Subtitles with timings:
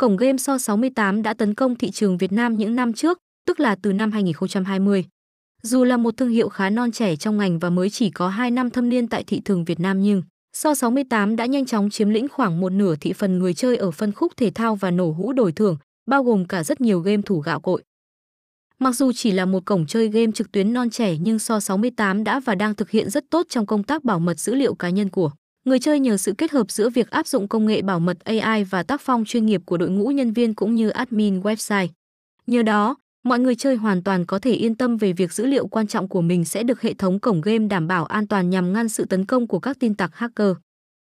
[0.00, 3.60] cổng game So 68 đã tấn công thị trường Việt Nam những năm trước, tức
[3.60, 5.04] là từ năm 2020.
[5.62, 8.50] Dù là một thương hiệu khá non trẻ trong ngành và mới chỉ có 2
[8.50, 10.22] năm thâm niên tại thị trường Việt Nam nhưng
[10.56, 13.90] So 68 đã nhanh chóng chiếm lĩnh khoảng một nửa thị phần người chơi ở
[13.90, 15.76] phân khúc thể thao và nổ hũ đổi thưởng,
[16.06, 17.82] bao gồm cả rất nhiều game thủ gạo cội.
[18.78, 22.24] Mặc dù chỉ là một cổng chơi game trực tuyến non trẻ nhưng So 68
[22.24, 24.90] đã và đang thực hiện rất tốt trong công tác bảo mật dữ liệu cá
[24.90, 25.30] nhân của
[25.64, 28.64] người chơi nhờ sự kết hợp giữa việc áp dụng công nghệ bảo mật AI
[28.64, 31.88] và tác phong chuyên nghiệp của đội ngũ nhân viên cũng như admin website.
[32.46, 35.66] Nhờ đó, mọi người chơi hoàn toàn có thể yên tâm về việc dữ liệu
[35.66, 38.72] quan trọng của mình sẽ được hệ thống cổng game đảm bảo an toàn nhằm
[38.72, 40.52] ngăn sự tấn công của các tin tặc hacker.